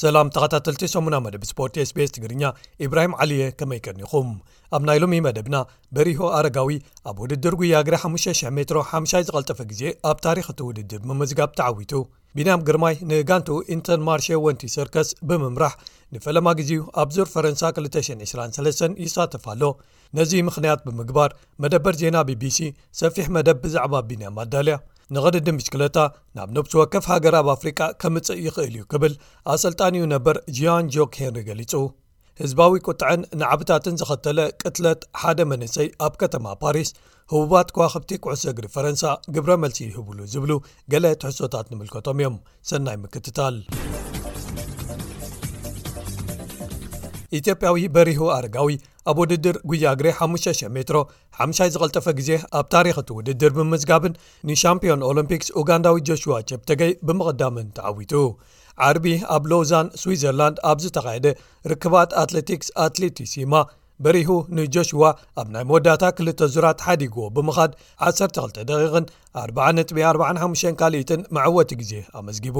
[0.00, 2.42] ሰላም ተኸታተልቲ ሰሙና መደብ ስፖርት ስቤስ ትግርኛ
[2.84, 4.28] ኢብራሂም ዓሊየ ከመይቀኒኹም
[4.76, 5.56] ኣብ ናይ ሎሚ መደብና
[5.94, 6.74] በሪሆ ኣረጋዊ
[7.10, 11.92] ኣብ ውድድር ጉያግሪ 5,000 ሜትሮ 50ይ ዝቐልጠፈ ግዜ ኣብ ታሪክቲ ውድድር ምምዝጋብ ተዓዊቱ
[12.38, 15.74] ቢንያም ግርማይ ንጋንቱ ኢንተርማርሽ ወንቲ ሰርክስ ብምምራሕ
[16.16, 19.64] ንፈለማ ግዜኡ ኣብዞር ፈረንሳ 2203 ይሳተፋኣሎ
[20.18, 21.30] ነዚ ምኽንያት ብምግባር
[21.64, 22.60] መደበር ዜና bቢሲ
[23.02, 24.78] ሰፊሕ መደብ ብዛዕባ ቢንያም ኣዳልያ
[25.14, 25.98] ንቐድዲ ምሽክለታ
[26.36, 29.14] ናብ ነብቲ ወከፍ ሃገራብ ኣፍሪቃ ከምፅእ ይኽእል እዩ ክብል
[29.52, 31.72] ኣሰልጣንዩ ነበር ጅን ጆክ ሄንሪ ገሊጹ
[32.40, 36.90] ህዝባዊ ቁጥዐን ንዓብታትን ዘኸተለ ቅትለት ሓደ መንሰይ ኣብ ከተማ ፓሪስ
[37.32, 39.02] ህቡባት ኳኸብቲ ኩዕሶ እግሪ ፈረንሳ
[39.34, 40.52] ግብረ መልሲ ይህብሉ ዝብሉ
[40.94, 42.36] ገላየ ትሕሶታት ንምልከቶም እዮም
[42.70, 43.56] ሰናይ ምክትታል
[47.38, 48.72] ኢትዮጵያዊ በሪሁ ኣርጋዊ
[49.10, 50.96] ኣብ ውድድር ጉያግሬ 5,00 ሜትሮ
[51.44, 58.12] 5ይ ዝቐልጠፈ ጊዜ ኣብ ታሪክቲ ውድድር ብምዝጋብን ንሻምፒን ኦሎምፒክስ ኡጋንዳዊ ጆሽዋ ቸፕተገይ ብምቕዳምን ተዓዊቱ
[58.88, 61.26] ዓርቢ ኣብ ሎዛን ስዊትዘርላንድ ኣብ ዝተኻየደ
[61.72, 63.54] ርክባት ኣትለቲክስ ኣትሌቲሲማ
[64.04, 65.02] በሪሁ ንጆሽዋ
[65.40, 67.72] ኣብ ናይ መወዳታ ክልተ ዙራት ሓዲግዎ ብምኻድ
[68.10, 69.04] 12ል ደቂቕን
[69.38, 72.56] 4 ን.ቢ 45 ካሊኢትን መዕወቲ ግዜ ኣመዝጊቡ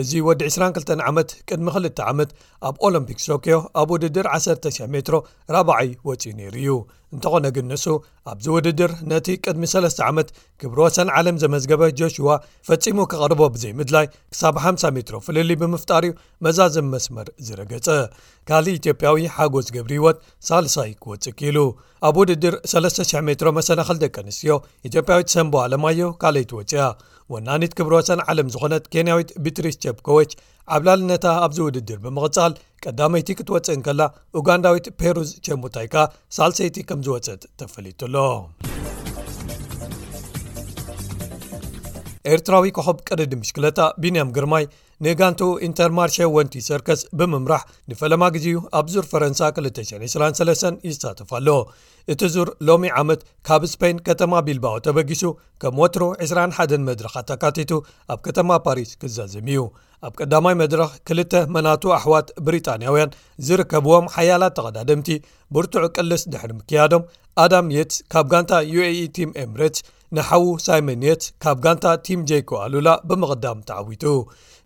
[0.00, 2.30] እዚ ወዲ 22 ዓመት ቅድሚ 2ል ዓመት
[2.68, 5.16] ኣብ ኦሎምፒክስ ሶክዮ ኣብ ውድድር 1,000 ሜትሮ
[5.56, 6.72] 400ይ ወፂኡ ነይሩ እዩ
[7.14, 7.84] እንተኾነ ግን ንሱ
[8.30, 10.28] ኣብዚ ውድድር ነቲ ቅድሚ 3ስተ ዓመት
[10.60, 12.26] ክብር ወሰን ዓለም ዘመዝገበ ጆሽዋ
[12.68, 16.14] ፈጺሙ ኬቐርቦ ብዘይምድላይ ክሳብ 50 ሜትሮ ፍልሊ ብምፍጣር እዩ
[16.46, 17.88] መዛዘብ መስመር ዝረገጸ
[18.50, 20.20] ካሊእ ኢትዮጵያዊ ሓጎስ ገብሪሂወት
[20.50, 21.56] ሳልሳይ ክወፅእ እኪሉ
[22.08, 24.52] ኣብ ውድድር 3,000 ሜትሮ መሰናኽል ደቂ ኣንስትዮ
[24.90, 26.82] ኢትዮጵያዊ ሰንቦ ኣለማዮ ዮካለይትወፅያ
[27.32, 30.30] ወናኒት ክብሮወሰን ዓለም ዝኾነት ኬንያዊት ቢትሪስ ቸፕኮዎች
[30.76, 32.52] ዓብላልነታ ኣብዚ ውድድር ብምቕጻል
[32.84, 34.00] ቀዳመይቲ ክትወፅእን ከላ
[34.40, 35.96] ኡጋንዳዊት ፔሩዝ ቸሙታይካ
[36.36, 38.24] ሳልሰይቲ ከም ዝወፅት ተፈሊቱ ሎ
[42.34, 44.64] ኤርትራዊ ኮኸብ ቀርዲ ምሽክለታ ቢንያም ግርማይ
[45.06, 51.58] ንጋንቱ ኢንተርማርሽ ወንቲ ሰርክስ ብምምራሕ ንፈለማ ግዜኡ ኣብ ዙር ፈረንሳ 223 ይሳተፍ ኣለዎ
[52.12, 55.22] እቲ ዙር ሎሚ ዓመት ካብ ስፐይን ከተማ ቢልባወ ተበጊሱ
[55.64, 57.70] ከም ወትሮ 21 መድረኻት ኣካቲቱ
[58.14, 59.62] ኣብ ከተማ ፓሪስ ክዛዘም እዩ
[60.08, 63.14] ኣብ ቀዳማይ መድረኽ ክልተ መናቱ ኣሕዋት ብሪጣንያውያን
[63.48, 65.08] ዝርከብዎም ሓያላት ተቀዳደምቲ
[65.56, 67.04] ብርቱዑ ቅልስ ድሕሪ ምክያዶም
[67.44, 69.76] ኣዳም የትስ ካብ ጋንታ ዩae ቲም ኤምሬት
[70.16, 74.04] ንሓዉ ሳይመንየት ካብ ጋንታ ቲም jኮ ኣሉላ ብምቕዳም ተዓዊቱ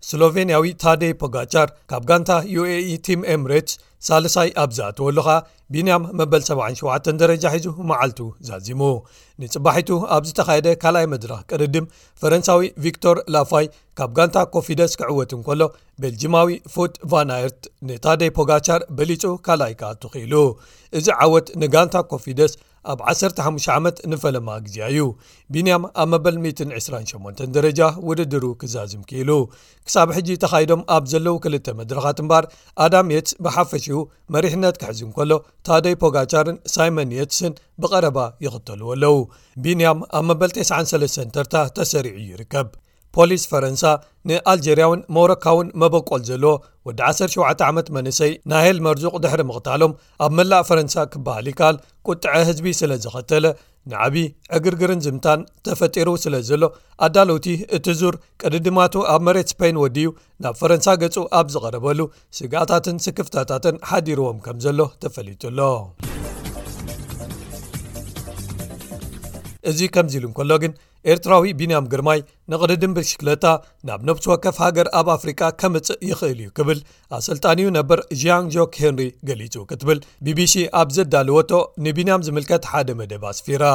[0.07, 2.77] ስሎቬንያዊ ታዴይ ፖጋቻር ካብ ጋንታ ዩae
[3.07, 3.69] ቲም ኤምሬት
[4.07, 5.27] ሳልሳይ ኣብዝኣትወሉኻ
[5.73, 8.81] ቢንያም መበል77 ደረጃ ሒዙ መዓልቱ ዛዚሙ
[9.41, 11.85] ንፅባሒቱ ኣብ ዝተኻየደ ካልኣይ መድራኽ ቅርድም
[12.21, 13.67] ፈረንሳዊ ቪክቶር ላፋይ
[13.99, 15.61] ካብ ጋንታ ኮፊደስ ክዕወትን ከሎ
[16.03, 20.35] ቤልጂማዊ ፉት ቫናየርት ንታዴይ ፖጋቻር በሊፁ ካልኣይ ካ ትኽኢሉ
[20.99, 22.53] እዚ ዓወት ንጋንታ ኮፊደስ
[22.91, 24.99] ኣብ 15 ዓመት ንፈለማ ግዜ እዩ
[25.53, 29.29] ቢንያም ኣብ መበል 128 ደረጃ ውድድሩ ክዛዝም ኪኢሉ
[29.87, 32.45] ክሳብ ሕጂ ተኻይዶም ኣብ ዘለዉ ክልተ መድረኻት እምባር
[32.85, 33.99] ኣዳምየትስ ብሓፈሽኡ
[34.35, 35.31] መሪሕነት ክሕዝን ከሎ
[35.69, 38.17] ታደይ ፖጋቻርን ሳይመን የትስን ብቐረባ
[38.47, 39.17] ይኽተሉ ኣለው
[39.65, 42.69] ቢንያም ኣብ መበል 93 ተርታ ተሰሪዑ ይርከብ
[43.15, 43.83] ፖሊስ ፈረንሳ
[44.29, 46.53] ንኣልጀርያውን መውረካውን መበቆል ዘለዎ
[46.87, 49.91] ወዲ 17 ዓመት መንሰይ ናሄል መርዝቕ ድሕሪ ምክታሎም
[50.25, 51.75] ኣብ መላእ ፈረንሳ ክበሃሊ ካል
[52.11, 53.45] ቁጥዐ ህዝቢ ስለ ዝኸተለ
[53.91, 54.13] ንዓብ
[54.57, 56.63] ዕግርግርን ዝምታን ተፈጢሩ ስለ ዘሎ
[57.07, 57.47] ኣዳለውቲ
[57.77, 60.09] እቲ ዙር ቀድድማቱ ኣብ መሬት ስፖይን ወዲዩ
[60.45, 61.99] ናብ ፈረንሳ ገጹ ኣብ ዝቐረበሉ
[62.39, 65.59] ስጋታትን ስክፍታታትን ሓዲርዎም ከም ዘሎ ተፈሊጡሎ
[69.71, 70.71] እዚ ከምዚ ኢሉ እንከሎ ግን
[71.11, 72.19] ኤርትራዊ ቢንያም ግርማይ
[72.51, 73.45] ንቕዲ ድንብ ሽክለታ
[73.87, 76.79] ናብ ነብሲ ወከፍ ሃገር ኣብ ኣፍሪቃ ከምፅእ ይኽእል እዩ ክብል
[77.17, 81.51] ኣሰልጣንዩ ነበር ዚን ጆክ ሄንሪ ገሊጹ ክትብል ቢቢሲ ኣብ ዘዳልወቶ
[81.85, 83.65] ንቢንያም ዝምልከት ሓደ መደብ ኣስፊራ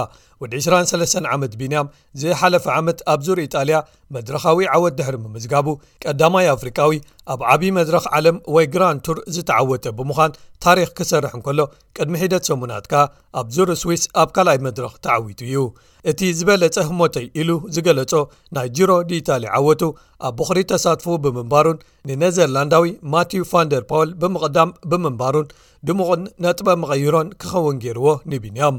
[0.43, 1.87] ወዲ 23 ዓመት ቢንያም
[2.23, 3.79] ዘሓለፈ ዓመት ኣብ ዙር ኢጣልያ
[4.17, 5.67] መድረኻዊ ዓወት ድሕር ምምዝጋቡ
[6.05, 6.95] ቀዳማይ ኣፍሪቃዊ
[7.33, 10.37] ኣብ ዓብዪ መድረኽ ዓለም ወይ ግራን ቱር ዝተዓወተ ብምዃን
[10.67, 11.59] ታሪክ ክሰርሕ እንከሎ
[11.97, 13.03] ቅድሚ ሒደት ሰሙናት ከ
[13.41, 15.65] ኣብ ዙር ስዊስ ኣብ ካልኣይ መድረኽ ተዓዊቱ እዩ
[16.13, 18.13] እቲ ዝበለፀ ህሞት ኢሉ ዝገለፆ
[18.57, 19.83] ናይ ጅሮ ዲኢታሊ ዓወቱ
[20.29, 21.79] ኣብ ብኽሪ ተሳትፉ ብምንባሩን
[22.09, 25.47] ንነዘርላንዳዊ ማትው ቫንደርፓውል ብምቕዳም ብምንባሩን
[25.89, 28.79] ድሙቕን ነጥበ መቐይሮን ክኸውን ገይርዎ ንቢንያም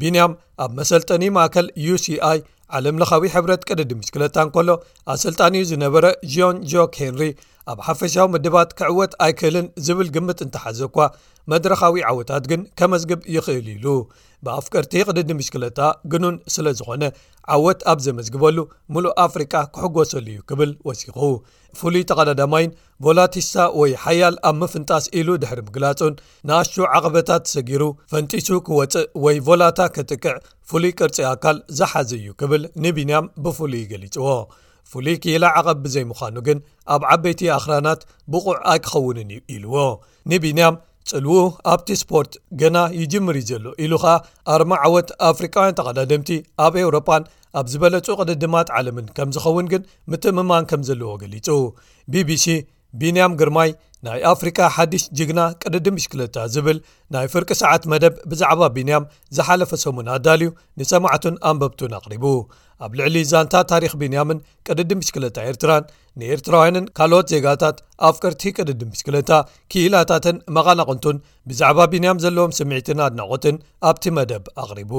[0.00, 0.32] ቢንያም
[0.64, 2.40] ኣብ መሰልጠኒ ማእከል ዩሲኣይ
[2.78, 4.68] ዓለምለኻዊ ሕብረት ቅደዲ ምሽክለታን ከሎ
[5.12, 6.04] ኣሰልጣንዩ ዝነበረ
[6.34, 7.22] ጅን ጆክ ሄንሪ
[7.70, 10.98] ኣብ ሓፈሻዊ ምድባት ክዕወት ኣይክህልን ዝብል ግምጥ እንተሓዘ እኳ
[11.52, 13.86] መድረካዊ ዓወታት ግን ከመዝግብ ይኽእል ኢሉ
[14.44, 15.80] ብኣፍቀርቲ ቕድዲ ምሽክለታ
[16.12, 17.02] ግኑን ስለ ዝኾነ
[17.54, 18.58] ዓወት ኣብ ዘመዝግበሉ
[18.94, 21.18] ምሉእ ኣፍሪቃ ክሕጐሰሉ እዩ ክብል ወሲኹ
[21.80, 22.72] ፍሉይ ተቐዳዳማይን
[23.06, 26.14] ቮላቲስሳ ወይ ሓያል ኣብ ምፍንጣስ ኢሉ ድሕሪ ምግላጹን
[26.50, 27.82] ንኣሹ ዓቐበታት ሰጊሩ
[28.12, 30.34] ፈንጢሱ ክወፅእ ወይ ቦላታ ክጥቅዕ
[30.72, 34.26] ፍሉይ ቅርፂ ኣካል ዝሓዘ እዩ ክብል ንቢንያም ብፍሉይ ገሊጽዎ
[34.92, 36.58] ፍሉይ ክኢላ ዓቐብ ብዘይምዃኑ ግን
[36.94, 38.00] ኣብ ዓበይቲ ኣኽራናት
[38.32, 39.74] ብቑዕ ኣይክኸውንን እዩ ኢልዎ
[40.30, 40.76] ኒቢንያም
[41.10, 41.38] ፅልው
[41.72, 44.14] ኣብቲ ስፖርት ገና ይጅምር እዩ ዘሎ ኢሉ ኸዓ
[44.54, 46.30] ኣርማ ዓወት ኣፍሪካውያን ተቐዳደምቲ
[46.64, 47.22] ኣብ ኤውሮጳን
[47.60, 49.82] ኣብ ዝበለፁ ቅድድማት ዓለምን ከም ዝኸውን ግን
[50.12, 51.48] ምትምማን ከም ዘለዎ ገሊጹ
[52.14, 52.46] bቢሲ
[53.00, 53.70] ቢንያም ግርማይ
[54.06, 56.78] ናይ ኣፍሪካ ሓድሽ ጅግና ቅድዲ ምሽክለታ ዝብል
[57.14, 59.04] ናይ ፍርቂ ሰዓት መደብ ብዛዕባ ቢንያም
[59.36, 60.48] ዝሓለፈ ሰሙን ኣዳልዩ
[60.80, 62.24] ንሰማዕቱን ኣንበብቱን ኣቕሪቡ
[62.84, 64.38] ኣብ ልዕሊ ዛንታ ታሪክ ቢንያምን
[64.68, 65.84] ቅድዲ ምሽክለታ ኤርትራን
[66.20, 67.76] ንኤርትራውያንን ካልኦት ዜጋታት
[68.08, 69.30] ኣፍ ቅርቲ ቅድዲ ምሽክለታ
[69.72, 71.18] ክኢላታትን መቓናቕንቱን
[71.50, 73.58] ብዛዕባ ቢንያም ዘለዎም ስምዒትን ኣድናቆትን
[73.90, 74.94] ኣብቲ መደብ ኣቕሪቡ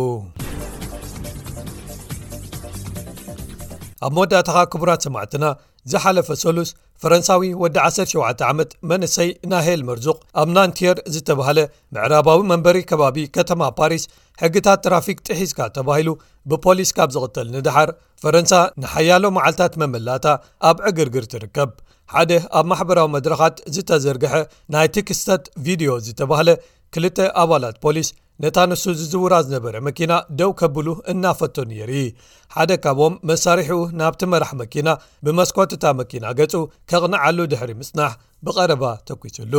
[4.05, 5.45] ኣብ መወዳእታኻ ክቡራት ሰማዕትና
[5.91, 6.69] ዝሓለፈ ሰሉስ
[7.03, 11.59] ፈረንሳዊ ወዲ 17 ዓመት መንእሰይ ና ሄል መርዙቅ ኣብ ናንቲየር ዝተባህለ
[11.95, 14.03] ምዕራባዊ መንበሪ ከባቢ ከተማ ፓሪስ
[14.41, 16.09] ሕግታት ትራፊክ ጥሒዝካ ተባሂሉ
[16.51, 17.91] ብፖሊስ ካብ ዝቕተል ንድሓር
[18.23, 18.53] ፈረንሳ
[18.83, 20.27] ንሓያሎ መዓልትታት መመላእታ
[20.69, 21.71] ኣብ ዕግርግር ትርከብ
[22.13, 24.33] ሓደ ኣብ ማሕበራዊ መድረኻት ዝተዘርግሐ
[24.75, 26.49] ናይ ቲክስተት ቪድዮ ዝተባህለ
[26.95, 28.07] ክልተ ኣባላት ፖሊስ
[28.43, 31.93] ነታ ንሱ ዝዝውራ ዝነበረ መኪና ደው ከብሉ እናፈቶ ንየሪ
[32.55, 34.89] ሓደ ካብም መሳሪሕኡ ናብቲ መራሕ መኪና
[35.25, 36.53] ብመስኮትታ መኪና ገጹ
[36.91, 38.13] ከቕንዓሉ ድሕሪ ምጽናሕ
[38.45, 39.55] ብቀረባ ተጒፅሉ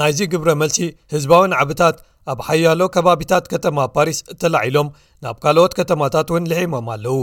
[0.00, 0.78] ናይዚ ግብረ መልሲ
[1.14, 1.98] ህዝባውን ዓብታት
[2.30, 4.88] ኣብ ሓያሎ ከባቢታት ከተማ ፓሪስ እተላዒሎም
[5.24, 7.14] ናብ ካልኦት ከተማታት እውን ልሒሞም ኣለዉ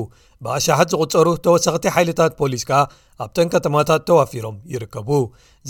[0.46, 2.80] ብኣሽሓት ዝቝጸሩ ተወሳኽቲ ሓይልታት ፖሊስ ከኣ
[3.24, 5.10] ኣብተን ከተማታት ተዋፊሮም ይርከቡ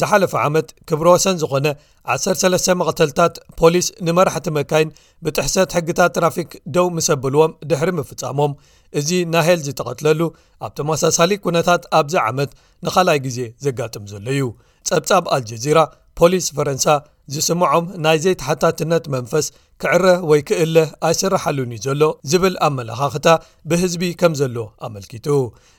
[0.01, 1.67] ዝሓለፈ ዓመት ክብሮ ወሰን ዝኾነ
[2.15, 4.93] 13 መቐተልታት ፖሊስ ንመራሕቲ መካይን
[5.27, 8.55] ብጥሕሰት ሕግታት ትራፊክ ደው ምሰብልዎም ድሕሪ ምፍጻሞም
[9.01, 10.21] እዚ ናሄል ዝተቐትለሉ
[10.69, 12.53] ኣብተመሳሳሊ ኩነታት ኣብዚ ዓመት
[12.87, 14.43] ንኻልኣይ ግዜ ዘጋጥም ዘሎ እዩ
[14.89, 15.79] ጸብጻብ ኣልጀዚራ
[16.19, 16.85] ፖሊስ ፈረንሳ
[17.33, 19.45] ዝስምዖም ናይ ዘይተሓታትነት መንፈስ
[19.81, 20.77] ክዕረ ወይ ክእለ
[21.07, 23.27] ኣይስራሓሉን እዩ ዘሎ ዝብል ኣመላኻኽታ
[23.69, 24.55] ብህዝቢ ከም ዘሎ
[24.87, 25.27] ኣመልኪቱ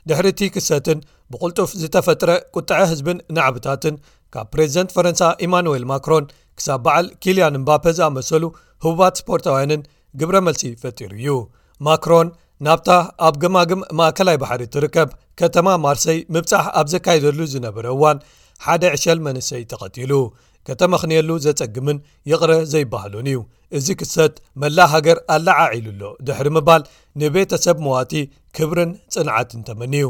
[0.09, 0.99] ድሕሪ እቲክሰትን
[1.33, 3.95] ብቕልጡፍ ዝተፈጥረ ቁጥዐ ህዝብን ናዕብታትን
[4.35, 6.25] ካብ ፕሬዚደንት ፈረንሳ ኢማኑኤል ማክሮን
[6.59, 8.43] ክሳብ በዓል ኪልያን ምባፔዝኣመሰሉ
[8.85, 9.81] ህቡባት ስፖርታውያንን
[10.21, 11.31] ግብረ መልሲ ፈጢሩ እዩ
[11.87, 12.29] ማክሮን
[12.65, 12.91] ናብታ
[13.27, 18.19] ኣብ ግማግም ማእከላይ ባሕሪ ትርከብ ከተማ ማርሰይ ምብፃሕ ኣብ ዘካይደሉ ዝነበረ እዋን
[18.65, 20.13] ሓደ ዕሸል መንሰይ ተቐቲሉ
[20.67, 21.97] ከተመ ክንየሉ ዘጸግምን
[22.29, 23.37] ይቕረ ዘይበሃሉን እዩ
[23.77, 26.81] እዚ ክሰት መላ ሃገር ኣለዓዒሉሎ ድሕሪ ምባል
[27.21, 28.13] ንቤተ ሰብ መዋቲ
[28.57, 30.05] ክብርን ጽንዓትን ተመን ዩ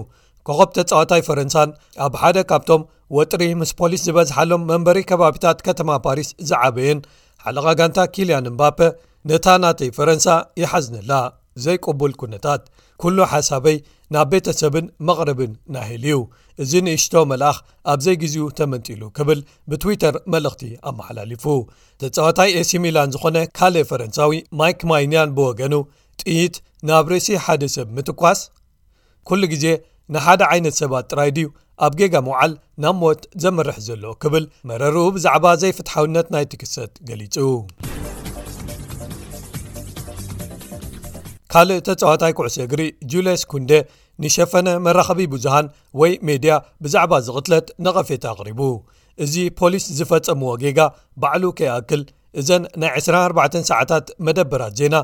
[0.48, 1.70] ከቐብ ተጻዋታይ ፈረንሳን
[2.06, 2.82] ኣብ ሓደ ካብቶም
[3.18, 7.00] ወጥሪ ምስ ፖሊስ ዝበዝሓሎም መንበሪ ከባቢታት ከተማ ፓሪስ ዝዓበየን
[7.44, 8.80] ሓለቓ ጋንታ ኪልያን እምባፔ
[9.30, 10.28] ነታ ናተይ ፈረንሳ
[10.62, 11.12] ይሓዝነላ
[11.66, 12.64] ዘይቅቡል ኩነታት
[13.02, 13.78] ኩሉ ሓሳበይ
[14.14, 16.18] ናብ ቤተሰብን መቕርብን ናሂል እዩ
[16.63, 17.57] እዚ ንእሽቶ መልኣኽ
[17.94, 19.39] ኣብዘይ ግዜኡ ተመንጢሉ ክብል
[19.69, 21.44] ብትዊተር መልእኽቲ ኣመሓላሊፉ
[22.01, 25.75] ተፃወታይ ኤሲሚላን ዝኾነ ካልእ ፈረንሳዊ ማይክ ማይንያን ብወገኑ
[26.21, 26.56] ጥኢት
[26.89, 28.42] ናብ ሬሲ ሓደ ሰብ ምትኳስ
[29.30, 29.65] ኩሉ ግዜ
[30.15, 31.48] ንሓደ ዓይነት ሰባት ጥራይ ድዩ
[31.86, 37.36] ኣብ ጌጋ ምውዓል ናብ ሞት ዘመርሕ ዘሎ ክብል መረርኡ ብዛዕባ ዘይፍትሓውነት ናይ ትክሰጥ ገሊጹ
[41.59, 42.81] ካልእ ተጻዋታይ ኩዕሶ እግሪ
[43.12, 43.69] ጁልስ ኩንደ
[44.24, 45.68] ንሸፈነ መራኸቢ ብዙሃን
[46.00, 48.60] ወይ ሜድያ ብዛዕባ ዝቕትለት ንቐፌቲ ኣቕሪቡ
[49.24, 50.79] እዚ ፖሊስ ዝፈጸምዎ ጌጋ
[51.22, 52.01] ባዕሉ ከይኣክል
[52.39, 54.96] እዘን ናይ 24 ሰዓታት መደብራት ዜና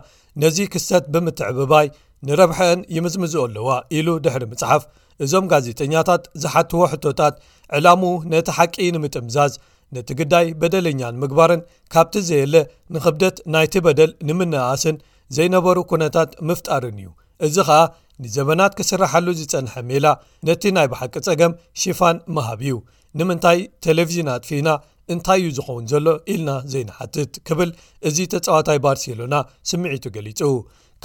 [0.43, 1.87] ነዚ ክስተት ብምትዕብባይ
[2.27, 4.85] ንረብሐአን ይምዝምዝኡ ኣለዋ ኢሉ ድሕሪ ምጽሓፍ
[5.27, 7.37] እዞም ጋዜጠኛታት ዝሓትዎ ሕቶታት
[7.79, 9.55] ዕላሙ ነቲ ሓቂ ንምጥምዛዝ
[9.97, 11.63] ነቲ ግዳይ በደለኛን ምግባርን
[11.95, 12.55] ካብቲ ዘየለ
[12.95, 14.95] ንኽብደት ናይቲ በደል ንምንኣስን
[15.35, 17.09] ዘይነበሩ ኩነታት ምፍጣርን እዩ
[17.45, 17.79] እዚ ኸኣ
[18.23, 20.05] ንዘበናት ክስራሓሉ ዝፀንሐ ሜላ
[20.47, 22.75] ነቲ ናይ ባሓቂ ጸገም ሽፋን መሃብ እዩ
[23.19, 24.69] ንምንታይ ቴሌቭዥን ኣጥፊና
[25.13, 27.69] እንታይ እዩ ዝኸውን ዘሎ ኢልና ዘይናሓትት ክብል
[28.07, 29.35] እዚ ተጻዋታይ ባርሴሎና
[29.69, 30.41] ስምዒቱ ገሊጹ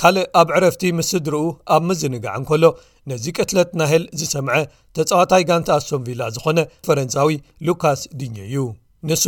[0.00, 1.44] ካልእ ኣብ ዕረፍቲ ምስ ድሪኡ
[1.74, 2.64] ኣብ ምዝንጋዕንከሎ
[3.10, 4.56] ነዚ ቅትለት ናሄል ዝሰምዐ
[4.98, 6.58] ተጻዋታይ ጋንታ ኣሶምቪላ ዝኾነ
[6.88, 7.34] ፈረንሳዊ
[7.68, 8.58] ሉካስ ድኛ እዩ
[9.08, 9.24] ንሱ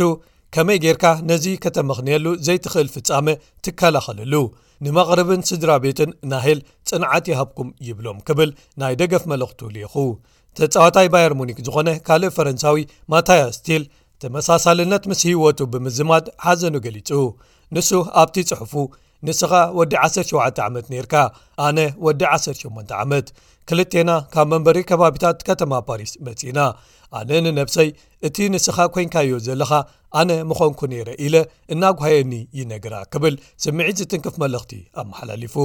[0.55, 3.27] ከመይ ጌርካ ነዚ ከተመኽንየሉ ዘይትኽእል ፍጻመ
[3.65, 4.33] ትከላኸለሉ
[4.85, 6.59] ንመቕርብን ስድራ ቤትን ናህል
[6.89, 8.49] ጽንዓት ይሃብኩም ይብሎም ክብል
[8.81, 9.93] ናይ ደገፍ መለእኽቱ ልኢኹ
[10.57, 12.77] ተፃዋታይ ባያርሞኒክ ዝኾነ ካልእ ፈረንሳዊ
[13.11, 13.83] ማታያ ስቲል
[14.23, 17.09] ተመሳሳልነት ምስ ህይወቱ ብምዝማድ ሓዘኑ ገሊጹ
[17.75, 17.89] ንሱ
[18.21, 18.73] ኣብቲ ጽሑፉ
[19.27, 21.15] ንስኻ ወዲ 17 ዓመት ኔርካ
[21.65, 23.27] ኣነ ወዲ 18 ዓመት
[23.69, 26.59] ክልቴና ካብ መንበሪ ከባቢታት ከተማ ፓሪስ መጺና
[27.19, 27.89] ኣነ ንነብሰይ
[28.27, 29.71] እቲ ንስኻ ኮንካዮ ዘለኻ
[30.21, 31.35] ኣነ ምኾንኩ ነይረ ኢለ
[31.75, 33.35] እናጓየኒ ይነግራ ክብል
[33.65, 34.71] ስምዒት ዝትንክፍ መልእኽቲ
[35.03, 35.55] ኣመሓላሊፉ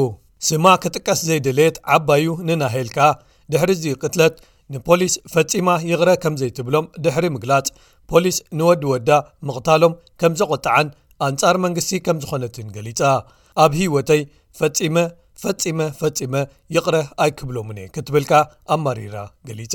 [0.48, 2.98] ስማ ክጥቀስ ዘይደልየት ዓባዩ ንናሂልካ
[3.52, 4.36] ድሕሪዚ ቅትለት
[4.74, 7.66] ንፖሊስ ፈጺማ ይቕረ ከም ዘይትብሎም ድሕሪ ምግላጽ
[8.10, 9.10] ፖሊስ ንወዲ ወዳ
[9.48, 10.86] ምቕታሎም ከም ዘቘጥዓን
[11.26, 13.00] ኣንጻር መንግስቲ ከም ዝኾነትን ገሊጻ
[13.64, 14.20] ኣብ ህወተይ
[14.58, 14.96] ፈፂመ
[15.42, 16.34] ፈፂመ ፈፂመ
[16.76, 18.32] ይቕረ ኣይክብሎምን እ ክትብልካ
[18.74, 19.16] ኣማሪራ
[19.48, 19.74] ገሊጻ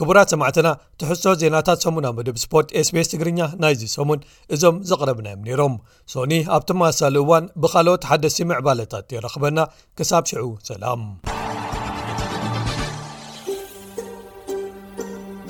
[0.00, 0.68] ክቡራት ሰማዕትና
[1.00, 4.20] ትሕሶ ዜናታት ሰሙና ምድብ ስፖርት sቤስ ትግርኛ ናይዚ ሰሙን
[4.56, 5.74] እዞም ዘቕረብናዮም ነይሮም
[6.12, 9.58] ሶኒ ኣብቲማሳሊእዋን ብካልኦት ሓደ ሲምዕባለታት የረክበና
[10.00, 11.02] ክሳብ ሽዑ ሰላም